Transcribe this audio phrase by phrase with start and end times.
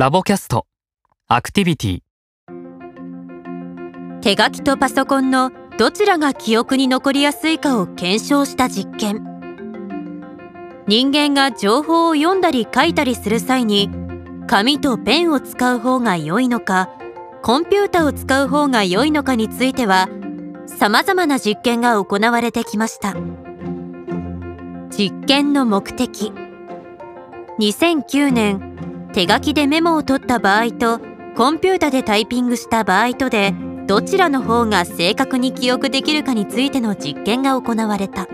[0.00, 0.66] ラボキャスト。
[1.28, 2.00] アクティビティ。
[4.22, 9.22] 手書きとパソコンのどちらが記憶に残りやすいかを検証した実験。
[10.86, 13.90] 人間が情報を読んだり書いたりする際に
[14.46, 16.88] 紙とペンを使う方が良いのか
[17.42, 20.08] コンピュータを使う方が良いのかについては
[20.66, 23.14] 様々な実験が行われてきました。
[24.88, 26.32] 実験の目的。
[27.58, 31.00] 2009年手書きでメモを取った場合と
[31.36, 33.54] コンピュータでタイピングした場合とで
[33.86, 38.28] どちらの方が正確に記憶できるかについての実験が行われた。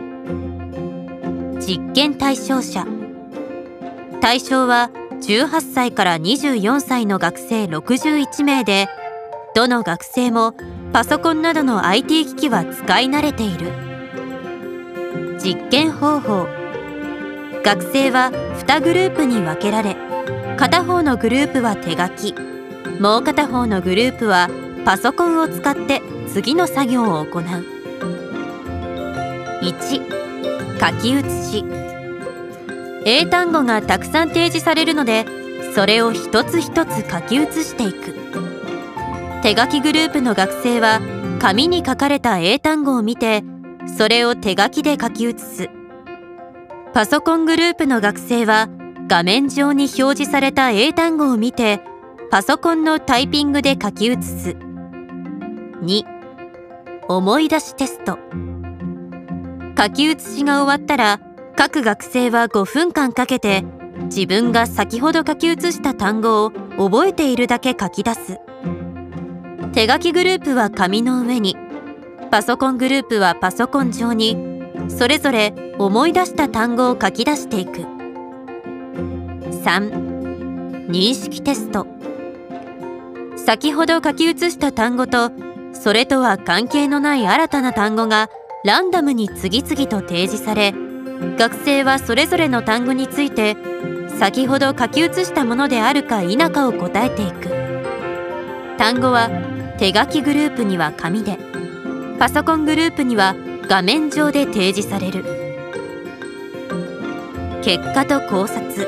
[1.60, 2.86] 実験対象者。
[4.20, 4.90] 対象は
[5.22, 8.86] 18歳から24歳の学生61名で
[9.54, 10.54] どの学生も
[10.92, 13.72] パソコンなどの IT 機器は使い慣れている。
[15.38, 16.46] 実験方法。
[17.64, 18.30] 学生は
[18.66, 19.96] 2グループに分けられ
[20.56, 22.35] 片方のグループは手書き。
[22.99, 24.49] もう片方のグループは
[24.87, 27.43] パソコンを使って次の作業を行う。
[29.60, 29.80] 1
[30.80, 31.65] 書き写し。
[33.04, 35.26] 英単語がたくさん提示されるので
[35.74, 38.15] それを一つ一つ書き写していく。
[39.43, 41.01] 手書きグループの学生は
[41.38, 43.45] 紙に書かれた英単語を見て
[43.98, 45.70] それを手書きで書き写す。
[46.95, 48.70] パソコングループの学生は
[49.09, 51.80] 画面上に表示された英単語を見て
[52.30, 54.57] パソコンのタイピングで書き写す。
[55.82, 56.04] 2
[57.09, 58.18] 思い出しテスト。
[59.79, 61.21] 書き写しが終わったら
[61.57, 63.65] 各学生は5分間かけて
[64.06, 68.41] 自分が先ほど書き写した単語を覚えているだけ書き出す。
[69.72, 71.56] 手書きグループは紙の上に
[72.32, 74.37] パソコングループはパソコン上に
[74.88, 77.95] それぞれ思い出した単語を書き出していく。
[78.97, 81.86] 3認識テスト。
[83.36, 85.30] 先ほど書き写した単語と
[85.72, 88.28] それとは関係のない新たな単語が
[88.64, 90.74] ランダムに次々と提示され
[91.38, 93.56] 学生はそれぞれの単語について
[94.18, 97.50] 先ほど書き写したものであるか否かを答えていく。
[98.78, 99.30] 単語は
[99.78, 101.38] 手書きグループには紙で
[102.18, 103.34] パソコングループには
[103.68, 105.45] 画面上で提示される。
[107.66, 108.87] 結果と考察。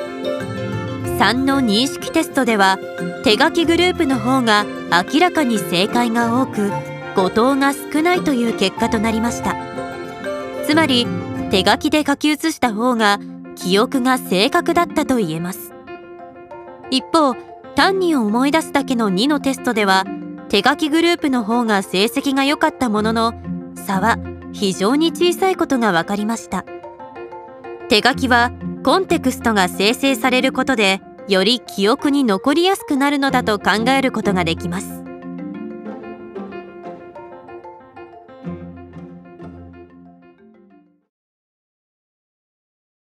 [1.19, 2.79] 3の認識テストでは
[3.25, 4.65] 手書きグループの方が
[5.13, 6.71] 明らかに正解が多く
[7.17, 9.57] 誤答が少ないという結果となりました。
[10.65, 11.09] つまり
[11.51, 13.19] 手書きで書き写した方が
[13.57, 15.73] 記憶が正確だったと言えます。
[16.93, 17.35] 一方
[17.75, 20.05] 単に思い出すだけの2のテストでは
[20.51, 23.35] 手書きグループの方が成績が良かったものの
[23.75, 24.19] 差は
[24.53, 26.65] 非常に小さいことが分かりました。
[27.89, 28.53] 手書きは
[28.85, 35.08] コンテクストが生成されることでより記憶に残りやすくなるのだと考えることができます。